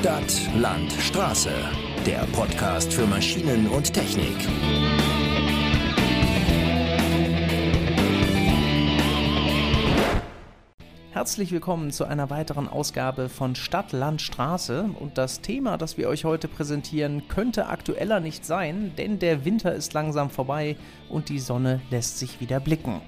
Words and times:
Stadt, 0.00 0.48
Land, 0.54 0.92
Straße. 0.92 1.50
Der 2.06 2.20
Podcast 2.30 2.92
für 2.92 3.04
Maschinen 3.04 3.66
und 3.66 3.92
Technik. 3.92 4.32
Herzlich 11.10 11.50
willkommen 11.50 11.90
zu 11.90 12.04
einer 12.04 12.30
weiteren 12.30 12.68
Ausgabe 12.68 13.28
von 13.28 13.56
Stadt, 13.56 13.90
Land, 13.90 14.22
Straße. 14.22 14.88
Und 15.00 15.18
das 15.18 15.40
Thema, 15.40 15.76
das 15.76 15.98
wir 15.98 16.08
euch 16.08 16.24
heute 16.24 16.46
präsentieren, 16.46 17.26
könnte 17.26 17.66
aktueller 17.66 18.20
nicht 18.20 18.46
sein, 18.46 18.92
denn 18.96 19.18
der 19.18 19.44
Winter 19.44 19.74
ist 19.74 19.94
langsam 19.94 20.30
vorbei 20.30 20.76
und 21.08 21.28
die 21.28 21.40
Sonne 21.40 21.80
lässt 21.90 22.20
sich 22.20 22.40
wieder 22.40 22.60
blicken. 22.60 23.00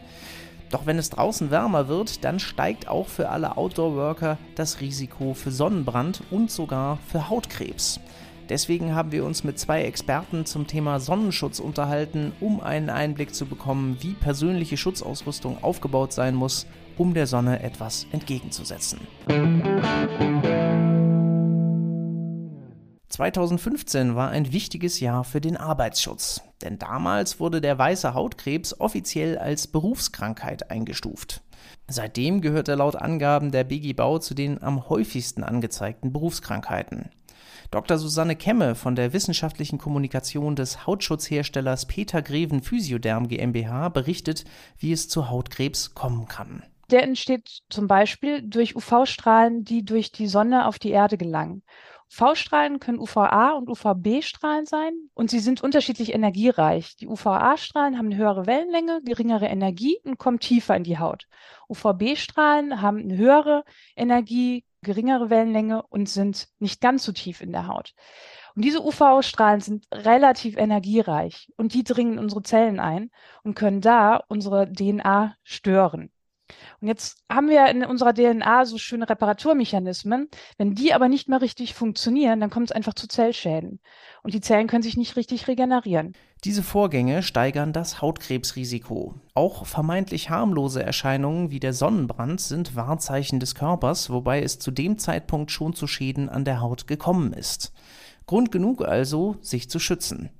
Doch 0.70 0.86
wenn 0.86 0.98
es 0.98 1.10
draußen 1.10 1.50
wärmer 1.50 1.88
wird, 1.88 2.24
dann 2.24 2.38
steigt 2.38 2.88
auch 2.88 3.08
für 3.08 3.28
alle 3.28 3.56
Outdoor-Worker 3.56 4.38
das 4.54 4.80
Risiko 4.80 5.34
für 5.34 5.50
Sonnenbrand 5.50 6.22
und 6.30 6.50
sogar 6.50 6.98
für 7.08 7.28
Hautkrebs. 7.28 8.00
Deswegen 8.48 8.94
haben 8.94 9.12
wir 9.12 9.24
uns 9.24 9.44
mit 9.44 9.58
zwei 9.60 9.82
Experten 9.82 10.44
zum 10.44 10.66
Thema 10.66 10.98
Sonnenschutz 10.98 11.60
unterhalten, 11.60 12.32
um 12.40 12.60
einen 12.60 12.90
Einblick 12.90 13.32
zu 13.32 13.46
bekommen, 13.46 13.96
wie 14.00 14.14
persönliche 14.14 14.76
Schutzausrüstung 14.76 15.62
aufgebaut 15.62 16.12
sein 16.12 16.34
muss, 16.34 16.66
um 16.98 17.14
der 17.14 17.28
Sonne 17.28 17.62
etwas 17.62 18.06
entgegenzusetzen. 18.10 19.00
2015 23.10 24.14
war 24.14 24.30
ein 24.30 24.52
wichtiges 24.52 25.00
Jahr 25.00 25.24
für 25.24 25.40
den 25.40 25.56
Arbeitsschutz, 25.56 26.42
denn 26.62 26.78
damals 26.78 27.40
wurde 27.40 27.60
der 27.60 27.76
weiße 27.76 28.14
Hautkrebs 28.14 28.78
offiziell 28.78 29.36
als 29.36 29.66
Berufskrankheit 29.66 30.70
eingestuft. 30.70 31.42
Seitdem 31.88 32.40
gehört 32.40 32.68
er 32.68 32.76
laut 32.76 32.94
Angaben 32.94 33.50
der 33.50 33.64
BG 33.64 33.94
Bau 33.94 34.20
zu 34.20 34.34
den 34.34 34.62
am 34.62 34.88
häufigsten 34.88 35.42
angezeigten 35.42 36.12
Berufskrankheiten. 36.12 37.10
Dr. 37.72 37.98
Susanne 37.98 38.36
Kemme 38.36 38.76
von 38.76 38.94
der 38.94 39.12
wissenschaftlichen 39.12 39.78
Kommunikation 39.78 40.54
des 40.54 40.86
Hautschutzherstellers 40.86 41.86
Peter 41.86 42.22
Greven 42.22 42.62
Physioderm 42.62 43.26
GmbH 43.26 43.88
berichtet, 43.88 44.44
wie 44.78 44.92
es 44.92 45.08
zu 45.08 45.28
Hautkrebs 45.28 45.94
kommen 45.94 46.28
kann. 46.28 46.62
Der 46.90 47.04
entsteht 47.04 47.60
zum 47.70 47.86
Beispiel 47.86 48.42
durch 48.42 48.74
UV-Strahlen, 48.74 49.64
die 49.64 49.84
durch 49.84 50.10
die 50.10 50.26
Sonne 50.26 50.66
auf 50.66 50.78
die 50.80 50.90
Erde 50.90 51.16
gelangen. 51.16 51.62
UV-Strahlen 52.12 52.80
können 52.80 52.98
UVA 52.98 53.52
und 53.52 53.68
UVB-Strahlen 53.68 54.66
sein 54.66 54.92
und 55.14 55.30
sie 55.30 55.38
sind 55.38 55.62
unterschiedlich 55.62 56.12
energiereich. 56.12 56.96
Die 56.96 57.06
UVA-Strahlen 57.06 57.96
haben 57.96 58.06
eine 58.06 58.16
höhere 58.16 58.46
Wellenlänge, 58.46 59.00
geringere 59.04 59.46
Energie 59.46 59.98
und 60.04 60.18
kommen 60.18 60.40
tiefer 60.40 60.76
in 60.76 60.82
die 60.82 60.98
Haut. 60.98 61.26
UVB-Strahlen 61.68 62.82
haben 62.82 62.98
eine 62.98 63.16
höhere 63.16 63.64
Energie, 63.94 64.64
geringere 64.82 65.30
Wellenlänge 65.30 65.82
und 65.88 66.08
sind 66.08 66.48
nicht 66.58 66.80
ganz 66.80 67.04
so 67.04 67.12
tief 67.12 67.40
in 67.40 67.52
der 67.52 67.68
Haut. 67.68 67.94
Und 68.56 68.64
diese 68.64 68.84
UV-Strahlen 68.84 69.60
sind 69.60 69.86
relativ 69.92 70.56
energiereich 70.56 71.48
und 71.56 71.74
die 71.74 71.84
dringen 71.84 72.14
in 72.14 72.18
unsere 72.18 72.42
Zellen 72.42 72.80
ein 72.80 73.10
und 73.44 73.54
können 73.54 73.80
da 73.80 74.24
unsere 74.28 74.70
DNA 74.70 75.36
stören. 75.44 76.10
Und 76.80 76.88
jetzt 76.88 77.18
haben 77.30 77.48
wir 77.48 77.66
in 77.66 77.84
unserer 77.84 78.14
DNA 78.14 78.64
so 78.64 78.78
schöne 78.78 79.08
Reparaturmechanismen. 79.08 80.28
Wenn 80.58 80.74
die 80.74 80.94
aber 80.94 81.08
nicht 81.08 81.28
mehr 81.28 81.40
richtig 81.40 81.74
funktionieren, 81.74 82.40
dann 82.40 82.50
kommt 82.50 82.70
es 82.70 82.72
einfach 82.72 82.94
zu 82.94 83.08
Zellschäden. 83.08 83.80
Und 84.22 84.34
die 84.34 84.40
Zellen 84.40 84.66
können 84.66 84.82
sich 84.82 84.96
nicht 84.96 85.16
richtig 85.16 85.48
regenerieren. 85.48 86.14
Diese 86.44 86.62
Vorgänge 86.62 87.22
steigern 87.22 87.74
das 87.74 88.00
Hautkrebsrisiko. 88.00 89.14
Auch 89.34 89.66
vermeintlich 89.66 90.30
harmlose 90.30 90.82
Erscheinungen 90.82 91.50
wie 91.50 91.60
der 91.60 91.74
Sonnenbrand 91.74 92.40
sind 92.40 92.74
Wahrzeichen 92.76 93.40
des 93.40 93.54
Körpers, 93.54 94.08
wobei 94.08 94.42
es 94.42 94.58
zu 94.58 94.70
dem 94.70 94.96
Zeitpunkt 94.98 95.50
schon 95.50 95.74
zu 95.74 95.86
Schäden 95.86 96.30
an 96.30 96.46
der 96.46 96.62
Haut 96.62 96.86
gekommen 96.86 97.34
ist. 97.34 97.72
Grund 98.26 98.52
genug 98.52 98.82
also, 98.82 99.36
sich 99.42 99.68
zu 99.68 99.78
schützen. 99.78 100.30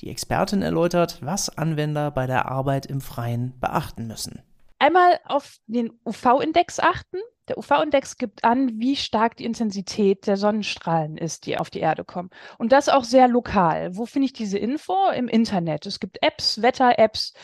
Die 0.00 0.10
Expertin 0.10 0.60
erläutert, 0.60 1.20
was 1.22 1.56
Anwender 1.56 2.10
bei 2.10 2.26
der 2.26 2.46
Arbeit 2.46 2.84
im 2.84 3.00
Freien 3.00 3.54
beachten 3.58 4.06
müssen 4.06 4.42
einmal 4.78 5.18
auf 5.24 5.56
den 5.66 5.92
UV-Index 6.04 6.80
achten. 6.80 7.18
Der 7.48 7.58
UV-Index 7.58 8.16
gibt 8.16 8.44
an, 8.44 8.80
wie 8.80 8.96
stark 8.96 9.36
die 9.36 9.44
Intensität 9.44 10.26
der 10.26 10.36
Sonnenstrahlen 10.36 11.16
ist, 11.16 11.46
die 11.46 11.58
auf 11.58 11.70
die 11.70 11.78
Erde 11.78 12.04
kommen. 12.04 12.30
Und 12.58 12.72
das 12.72 12.88
auch 12.88 13.04
sehr 13.04 13.28
lokal. 13.28 13.96
Wo 13.96 14.04
finde 14.04 14.26
ich 14.26 14.32
diese 14.32 14.58
Info? 14.58 15.10
Im 15.10 15.28
Internet. 15.28 15.86
Es 15.86 16.00
gibt 16.00 16.18
Apps, 16.22 16.60
Wetter-Apps, 16.60 17.34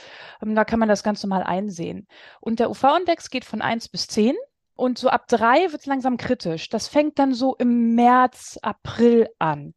ähm, 0.43 0.55
da 0.55 0.65
kann 0.65 0.81
man 0.81 0.89
das 0.89 1.05
ganz 1.05 1.23
normal 1.23 1.45
einsehen. 1.45 2.09
Und 2.41 2.59
der 2.59 2.71
UV-Index 2.71 3.31
geht 3.31 3.45
von 3.45 3.63
1 3.63 3.89
bis 3.89 4.09
10. 4.09 4.35
Und 4.75 4.99
so 4.99 5.09
ab 5.09 5.29
3 5.29 5.71
wird 5.71 5.83
es 5.83 5.87
langsam 5.87 6.17
kritisch. 6.17 6.69
Das 6.69 6.89
fängt 6.89 7.19
dann 7.19 7.35
so 7.35 7.55
im 7.57 7.95
März, 7.95 8.59
April 8.63 9.29
an. 9.39 9.75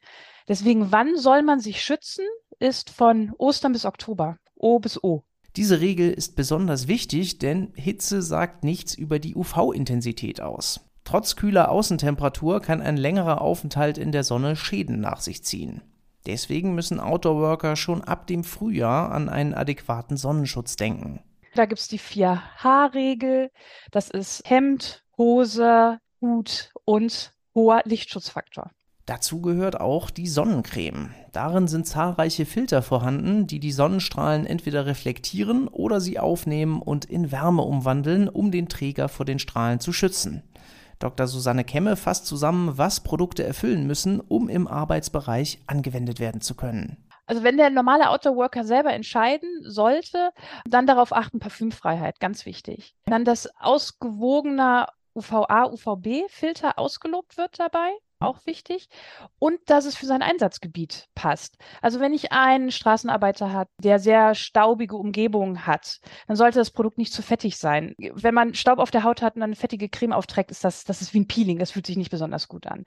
Deswegen, 0.48 0.92
wann 0.92 1.18
soll 1.18 1.44
man 1.44 1.60
sich 1.60 1.84
schützen? 1.84 2.26
Ist 2.60 2.90
von 2.90 3.34
Ostern 3.38 3.74
bis 3.74 3.86
Oktober. 3.86 4.38
O 4.56 4.80
bis 4.80 5.04
O. 5.04 5.24
Diese 5.56 5.80
Regel 5.80 6.12
ist 6.12 6.36
besonders 6.36 6.88
wichtig, 6.90 7.40
denn 7.40 7.72
Hitze 7.76 8.22
sagt 8.22 8.64
nichts 8.66 8.94
über 8.94 9.20
die 9.20 9.36
UV-Intensität 9.36 10.42
aus. 10.42 10.82
Trotz 11.06 11.36
kühler 11.38 11.70
Außentemperatur 11.72 12.62
kann 12.62 12.82
ein 12.82 12.98
längerer 12.98 13.40
Aufenthalt 13.42 13.98
in 13.98 14.12
der 14.12 14.24
Sonne 14.24 14.56
Schäden 14.56 15.00
nach 15.00 15.22
sich 15.22 15.44
ziehen. 15.44 15.82
Deswegen 16.26 16.76
müssen 16.76 17.00
Outdoor-Worker 17.00 17.76
schon 17.76 18.04
ab 18.04 18.28
dem 18.28 18.44
Frühjahr 18.44 19.12
an 19.12 19.30
einen 19.30 19.54
adäquaten 19.54 20.18
Sonnenschutz 20.18 20.76
denken. 20.76 21.22
Da 21.54 21.66
gibt 21.66 21.80
es 21.80 21.88
die 21.88 22.00
4H-Regel. 22.00 23.50
Das 23.92 24.10
ist 24.10 24.42
Hemd, 24.50 25.06
Hose, 25.18 26.00
Hut 26.20 26.72
und 26.84 27.34
hoher 27.54 27.82
Lichtschutzfaktor. 27.86 28.72
Dazu 29.06 29.40
gehört 29.40 29.80
auch 29.80 30.10
die 30.10 30.28
Sonnencreme. 30.28 31.14
Darin 31.32 31.68
sind 31.68 31.86
zahlreiche 31.86 32.48
Filter 32.48 32.82
vorhanden, 32.82 33.46
die 33.46 33.60
die 33.60 33.72
Sonnenstrahlen 33.72 34.48
entweder 34.48 34.88
reflektieren 34.88 35.68
oder 35.68 36.02
sie 36.02 36.18
aufnehmen 36.18 36.82
und 36.82 37.06
in 37.06 37.32
Wärme 37.32 37.62
umwandeln, 37.62 38.28
um 38.28 38.50
den 38.50 38.68
Träger 38.68 39.08
vor 39.08 39.26
den 39.26 39.38
Strahlen 39.38 39.80
zu 39.80 39.94
schützen. 39.94 40.42
Dr. 40.98 41.28
Susanne 41.28 41.64
Kemme 41.64 41.98
fasst 41.98 42.26
zusammen, 42.26 42.80
was 42.80 43.02
Produkte 43.02 43.44
erfüllen 43.44 43.86
müssen, 43.86 44.22
um 44.22 44.50
im 44.50 44.68
Arbeitsbereich 44.68 45.60
angewendet 45.68 46.20
werden 46.20 46.42
zu 46.42 46.56
können. 46.56 46.98
Also 47.28 47.44
wenn 47.44 47.58
der 47.58 47.70
normale 47.70 48.10
Outdoor-Worker 48.10 48.64
selber 48.64 48.92
entscheiden 48.94 49.50
sollte, 49.64 50.32
dann 50.68 50.88
darauf 50.88 51.14
achten, 51.14 51.40
Parfümfreiheit, 51.40 52.20
ganz 52.20 52.48
wichtig. 52.48 52.96
Dann, 53.06 53.24
dass 53.24 53.50
ausgewogener 53.60 54.88
UVA, 55.14 55.66
UVB-Filter 55.66 56.80
ausgelobt 56.80 57.38
wird 57.38 57.60
dabei 57.60 57.92
auch 58.20 58.46
wichtig. 58.46 58.88
Und 59.40 59.60
dass 59.68 59.86
es 59.86 59.96
für 59.96 60.06
sein 60.06 60.22
Einsatzgebiet 60.22 61.08
passt. 61.16 61.58
Also 61.82 62.00
wenn 62.00 62.14
ich 62.14 62.32
einen 62.32 62.72
Straßenarbeiter 62.72 63.52
hat, 63.54 63.70
der 63.82 64.00
sehr 64.00 64.36
staubige 64.36 64.96
Umgebung 64.96 65.66
hat, 65.66 66.00
dann 66.28 66.36
sollte 66.36 66.60
das 66.60 66.72
Produkt 66.72 66.98
nicht 66.98 67.14
zu 67.14 67.22
fettig 67.22 67.58
sein. 67.58 67.96
Wenn 67.98 68.34
man 68.34 68.54
Staub 68.54 68.80
auf 68.80 68.92
der 68.92 69.04
Haut 69.04 69.22
hat 69.22 69.36
und 69.36 69.44
eine 69.44 69.56
fettige 69.56 69.90
Creme 69.90 70.14
aufträgt, 70.14 70.52
ist 70.52 70.64
das, 70.64 70.84
das 70.84 71.02
ist 71.02 71.14
wie 71.14 71.20
ein 71.20 71.28
Peeling. 71.28 71.60
Das 71.60 71.72
fühlt 71.72 71.86
sich 71.86 71.98
nicht 71.98 72.12
besonders 72.12 72.48
gut 72.48 72.68
an. 72.68 72.84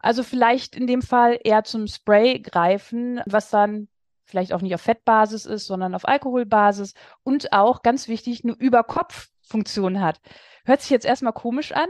Also 0.00 0.22
vielleicht 0.22 0.76
in 0.76 0.86
dem 0.86 1.02
Fall 1.02 1.38
eher 1.42 1.64
zum 1.64 1.86
Spray 1.86 2.40
greifen, 2.40 3.20
was 3.26 3.50
dann 3.50 3.88
vielleicht 4.26 4.52
auch 4.52 4.60
nicht 4.60 4.74
auf 4.74 4.82
Fettbasis 4.82 5.46
ist, 5.46 5.66
sondern 5.66 5.94
auf 5.94 6.06
Alkoholbasis 6.06 6.94
und 7.22 7.52
auch 7.52 7.82
ganz 7.82 8.08
wichtig 8.08 8.44
eine 8.44 8.52
Überkopffunktion 8.52 10.00
hat. 10.00 10.20
Hört 10.64 10.80
sich 10.80 10.90
jetzt 10.90 11.06
erstmal 11.06 11.32
komisch 11.32 11.70
an, 11.72 11.88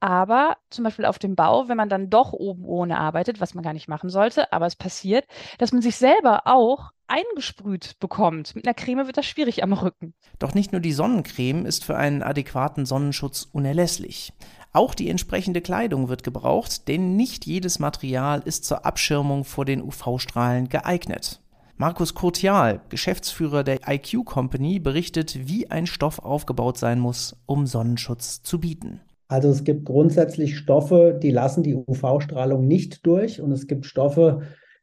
aber 0.00 0.58
zum 0.68 0.84
Beispiel 0.84 1.06
auf 1.06 1.18
dem 1.18 1.34
Bau, 1.34 1.68
wenn 1.68 1.78
man 1.78 1.88
dann 1.88 2.10
doch 2.10 2.34
oben 2.34 2.66
ohne 2.66 2.98
arbeitet, 2.98 3.40
was 3.40 3.54
man 3.54 3.64
gar 3.64 3.72
nicht 3.72 3.88
machen 3.88 4.10
sollte, 4.10 4.52
aber 4.52 4.66
es 4.66 4.76
passiert, 4.76 5.24
dass 5.56 5.72
man 5.72 5.80
sich 5.80 5.96
selber 5.96 6.42
auch 6.44 6.90
eingesprüht 7.06 7.98
bekommt. 8.00 8.54
Mit 8.54 8.66
einer 8.66 8.74
Creme 8.74 9.06
wird 9.06 9.16
das 9.16 9.24
schwierig 9.24 9.62
am 9.62 9.72
Rücken. 9.72 10.12
Doch 10.38 10.52
nicht 10.52 10.72
nur 10.72 10.82
die 10.82 10.92
Sonnencreme 10.92 11.64
ist 11.64 11.86
für 11.86 11.96
einen 11.96 12.22
adäquaten 12.22 12.84
Sonnenschutz 12.84 13.48
unerlässlich. 13.50 14.34
Auch 14.72 14.94
die 14.94 15.08
entsprechende 15.08 15.62
Kleidung 15.62 16.10
wird 16.10 16.22
gebraucht, 16.22 16.86
denn 16.88 17.16
nicht 17.16 17.46
jedes 17.46 17.78
Material 17.78 18.42
ist 18.44 18.66
zur 18.66 18.84
Abschirmung 18.84 19.44
vor 19.44 19.64
den 19.64 19.82
UV-Strahlen 19.82 20.68
geeignet. 20.68 21.40
Markus 21.80 22.12
Kurtial, 22.14 22.80
Geschäftsführer 22.88 23.62
der 23.62 23.78
IQ 23.86 24.24
Company, 24.24 24.80
berichtet, 24.80 25.46
wie 25.48 25.70
ein 25.70 25.86
Stoff 25.86 26.18
aufgebaut 26.18 26.76
sein 26.76 26.98
muss, 26.98 27.36
um 27.46 27.68
Sonnenschutz 27.68 28.42
zu 28.42 28.58
bieten. 28.58 29.00
Also 29.28 29.48
es 29.50 29.62
gibt 29.62 29.84
grundsätzlich 29.84 30.58
Stoffe, 30.58 31.16
die 31.22 31.30
lassen 31.30 31.62
die 31.62 31.76
UV-Strahlung 31.76 32.66
nicht 32.66 33.06
durch 33.06 33.40
und 33.40 33.52
es 33.52 33.68
gibt 33.68 33.86
Stoffe, 33.86 34.42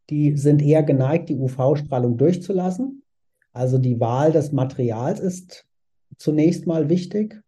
die 0.09 0.37
sind 0.37 0.61
eher 0.61 0.83
geneigt, 0.83 1.27
die 1.27 1.35
UV-Strahlung 1.35 2.15
durchzulassen. 2.15 3.03
Also 3.51 3.77
die 3.77 3.99
Wahl 3.99 4.31
des 4.31 4.53
Materials 4.53 5.19
ist 5.19 5.65
zunächst 6.17 6.65
mal 6.65 6.87
wichtig. 6.87 7.41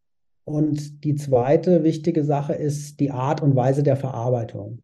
Und 0.44 1.06
die 1.06 1.16
zweite 1.16 1.86
wichtige 1.86 2.26
Sache 2.26 2.54
ist 2.54 3.00
die 3.00 3.12
Art 3.12 3.42
und 3.42 3.56
Weise 3.56 3.84
der 3.84 3.96
Verarbeitung. 3.96 4.80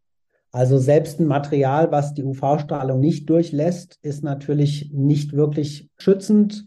Also 0.54 0.78
selbst 0.78 1.18
ein 1.18 1.26
Material, 1.26 1.90
was 1.90 2.14
die 2.14 2.22
UV-Strahlung 2.22 3.00
nicht 3.00 3.28
durchlässt, 3.28 3.98
ist 4.02 4.22
natürlich 4.22 4.92
nicht 4.94 5.32
wirklich 5.32 5.90
schützend, 5.98 6.66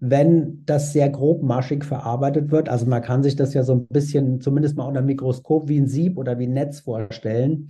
wenn 0.00 0.64
das 0.66 0.92
sehr 0.92 1.08
grobmaschig 1.10 1.84
verarbeitet 1.84 2.50
wird. 2.50 2.68
Also 2.68 2.86
man 2.86 3.02
kann 3.02 3.22
sich 3.22 3.36
das 3.36 3.54
ja 3.54 3.62
so 3.62 3.74
ein 3.74 3.86
bisschen, 3.86 4.40
zumindest 4.40 4.76
mal 4.76 4.82
unter 4.82 5.00
dem 5.00 5.06
Mikroskop, 5.06 5.68
wie 5.68 5.78
ein 5.78 5.86
Sieb 5.86 6.18
oder 6.18 6.40
wie 6.40 6.48
ein 6.48 6.54
Netz 6.54 6.80
vorstellen. 6.80 7.68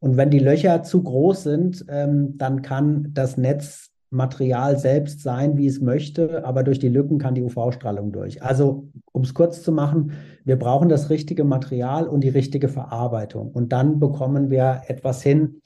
Und 0.00 0.16
wenn 0.16 0.30
die 0.30 0.38
Löcher 0.38 0.82
zu 0.84 1.02
groß 1.02 1.42
sind, 1.42 1.84
ähm, 1.90 2.38
dann 2.38 2.62
kann 2.62 3.10
das 3.12 3.36
Netzmaterial 3.36 4.78
selbst 4.78 5.20
sein, 5.20 5.58
wie 5.58 5.66
es 5.66 5.82
möchte, 5.82 6.46
aber 6.46 6.62
durch 6.62 6.78
die 6.78 6.88
Lücken 6.88 7.18
kann 7.18 7.34
die 7.34 7.42
UV-Strahlung 7.42 8.10
durch. 8.10 8.42
Also, 8.42 8.88
um 9.12 9.20
es 9.20 9.34
kurz 9.34 9.62
zu 9.62 9.70
machen, 9.70 10.12
wir 10.44 10.58
brauchen 10.58 10.88
das 10.88 11.10
richtige 11.10 11.44
Material 11.44 12.06
und 12.06 12.20
die 12.22 12.28
richtige 12.28 12.68
Verarbeitung. 12.68 13.50
Und 13.50 13.72
dann 13.72 13.98
bekommen 13.98 14.50
wir 14.50 14.82
etwas 14.88 15.22
hin, 15.22 15.62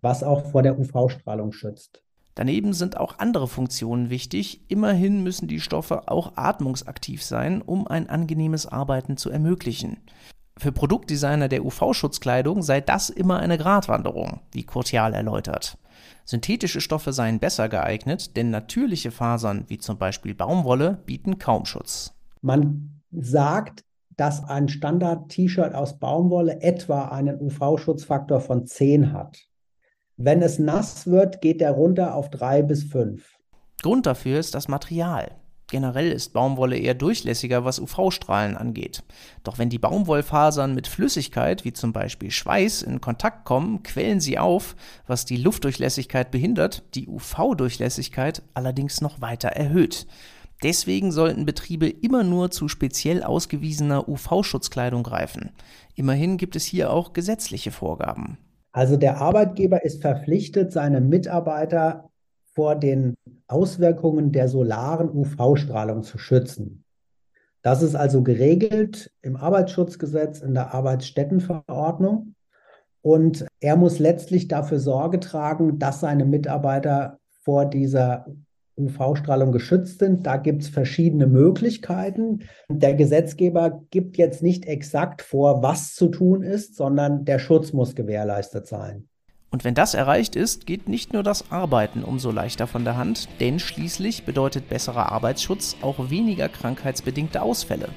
was 0.00 0.22
auch 0.22 0.46
vor 0.46 0.62
der 0.62 0.78
UV-Strahlung 0.78 1.52
schützt. 1.52 2.02
Daneben 2.34 2.72
sind 2.72 2.96
auch 2.96 3.18
andere 3.18 3.46
Funktionen 3.46 4.08
wichtig. 4.08 4.62
Immerhin 4.68 5.22
müssen 5.22 5.48
die 5.48 5.60
Stoffe 5.60 6.08
auch 6.08 6.32
atmungsaktiv 6.36 7.22
sein, 7.22 7.60
um 7.60 7.86
ein 7.86 8.08
angenehmes 8.08 8.66
Arbeiten 8.66 9.18
zu 9.18 9.28
ermöglichen. 9.28 9.98
Für 10.56 10.72
Produktdesigner 10.72 11.48
der 11.48 11.64
UV-Schutzkleidung 11.64 12.62
sei 12.62 12.80
das 12.80 13.10
immer 13.10 13.38
eine 13.38 13.58
Gratwanderung, 13.58 14.40
wie 14.52 14.64
Kurtial 14.64 15.12
erläutert. 15.12 15.76
Synthetische 16.24 16.80
Stoffe 16.80 17.12
seien 17.12 17.38
besser 17.38 17.68
geeignet, 17.68 18.36
denn 18.36 18.50
natürliche 18.50 19.10
Fasern, 19.10 19.64
wie 19.68 19.78
zum 19.78 19.98
Beispiel 19.98 20.34
Baumwolle, 20.34 21.02
bieten 21.04 21.38
kaum 21.38 21.66
Schutz. 21.66 22.14
Man 22.40 23.02
sagt, 23.10 23.84
dass 24.16 24.44
ein 24.44 24.68
Standard-T-Shirt 24.68 25.74
aus 25.74 25.98
Baumwolle 25.98 26.60
etwa 26.60 27.08
einen 27.08 27.40
UV-Schutzfaktor 27.40 28.40
von 28.40 28.66
10 28.66 29.12
hat. 29.12 29.38
Wenn 30.16 30.42
es 30.42 30.58
nass 30.58 31.06
wird, 31.06 31.40
geht 31.40 31.60
der 31.60 31.72
runter 31.72 32.14
auf 32.14 32.30
3 32.30 32.62
bis 32.62 32.84
5. 32.84 33.38
Grund 33.82 34.06
dafür 34.06 34.38
ist 34.38 34.54
das 34.54 34.68
Material. 34.68 35.32
Generell 35.72 36.12
ist 36.12 36.34
Baumwolle 36.34 36.76
eher 36.76 36.92
durchlässiger, 36.92 37.64
was 37.64 37.80
UV-Strahlen 37.80 38.58
angeht. 38.58 39.04
Doch 39.42 39.56
wenn 39.56 39.70
die 39.70 39.78
Baumwollfasern 39.78 40.74
mit 40.74 40.86
Flüssigkeit, 40.86 41.64
wie 41.64 41.72
zum 41.72 41.94
Beispiel 41.94 42.30
Schweiß, 42.30 42.82
in 42.82 43.00
Kontakt 43.00 43.46
kommen, 43.46 43.82
quellen 43.82 44.20
sie 44.20 44.38
auf, 44.38 44.76
was 45.06 45.24
die 45.24 45.38
Luftdurchlässigkeit 45.38 46.30
behindert, 46.30 46.82
die 46.94 47.08
UV-Durchlässigkeit 47.08 48.42
allerdings 48.52 49.00
noch 49.00 49.22
weiter 49.22 49.48
erhöht. 49.48 50.06
Deswegen 50.62 51.10
sollten 51.10 51.44
Betriebe 51.44 51.88
immer 51.88 52.22
nur 52.22 52.50
zu 52.50 52.68
speziell 52.68 53.22
ausgewiesener 53.22 54.08
UV-Schutzkleidung 54.08 55.02
greifen. 55.02 55.50
Immerhin 55.94 56.36
gibt 56.36 56.54
es 56.54 56.64
hier 56.64 56.92
auch 56.92 57.12
gesetzliche 57.12 57.72
Vorgaben. 57.72 58.38
Also 58.72 58.96
der 58.96 59.20
Arbeitgeber 59.20 59.84
ist 59.84 60.00
verpflichtet, 60.00 60.72
seine 60.72 61.00
Mitarbeiter 61.00 62.08
vor 62.54 62.76
den 62.76 63.14
Auswirkungen 63.48 64.32
der 64.32 64.48
solaren 64.48 65.10
UV-Strahlung 65.10 66.02
zu 66.02 66.18
schützen. 66.18 66.84
Das 67.62 67.82
ist 67.82 67.94
also 67.94 68.22
geregelt 68.22 69.12
im 69.22 69.36
Arbeitsschutzgesetz, 69.36 70.40
in 70.40 70.54
der 70.54 70.74
Arbeitsstättenverordnung. 70.74 72.34
Und 73.02 73.46
er 73.60 73.76
muss 73.76 73.98
letztlich 73.98 74.48
dafür 74.48 74.78
Sorge 74.78 75.20
tragen, 75.20 75.78
dass 75.78 76.00
seine 76.00 76.24
Mitarbeiter 76.24 77.18
vor 77.44 77.66
dieser 77.66 78.26
UV-Strahlung 78.76 79.52
geschützt 79.52 79.98
sind. 79.98 80.26
Da 80.26 80.36
gibt 80.36 80.62
es 80.62 80.68
verschiedene 80.68 81.26
Möglichkeiten. 81.26 82.40
Der 82.68 82.94
Gesetzgeber 82.94 83.82
gibt 83.90 84.16
jetzt 84.16 84.42
nicht 84.42 84.66
exakt 84.66 85.22
vor, 85.22 85.62
was 85.62 85.94
zu 85.94 86.08
tun 86.08 86.42
ist, 86.42 86.76
sondern 86.76 87.24
der 87.24 87.38
Schutz 87.38 87.72
muss 87.72 87.94
gewährleistet 87.94 88.66
sein. 88.66 89.08
Und 89.50 89.64
wenn 89.64 89.74
das 89.74 89.92
erreicht 89.92 90.34
ist, 90.34 90.64
geht 90.64 90.88
nicht 90.88 91.12
nur 91.12 91.22
das 91.22 91.50
Arbeiten 91.52 92.04
umso 92.04 92.30
leichter 92.30 92.66
von 92.66 92.84
der 92.84 92.96
Hand, 92.96 93.28
denn 93.38 93.58
schließlich 93.58 94.24
bedeutet 94.24 94.70
besserer 94.70 95.12
Arbeitsschutz 95.12 95.76
auch 95.82 96.08
weniger 96.08 96.48
krankheitsbedingte 96.48 97.42
Ausfälle. 97.42 97.90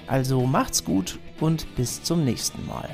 Also 0.07 0.45
macht's 0.45 0.83
gut 0.83 1.19
und 1.39 1.75
bis 1.75 2.03
zum 2.03 2.25
nächsten 2.25 2.65
Mal. 2.65 2.89